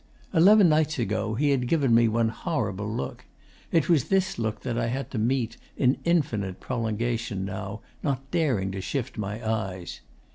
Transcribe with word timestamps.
'Eleven 0.33 0.67
nights 0.67 0.97
ago 0.97 1.35
he 1.35 1.51
had 1.51 1.67
given 1.67 1.93
me 1.93 2.07
one 2.07 2.29
horrible 2.29 2.91
look. 2.91 3.25
It 3.71 3.87
was 3.87 4.05
this 4.05 4.39
look 4.39 4.61
that 4.61 4.75
I 4.75 4.87
had 4.87 5.11
to 5.11 5.19
meet, 5.19 5.57
in 5.77 5.99
infinite 6.05 6.59
prolongation, 6.59 7.45
now, 7.45 7.81
not 8.01 8.31
daring 8.31 8.71
to 8.71 8.81
shift 8.81 9.19
my 9.19 9.47
eyes. 9.47 10.01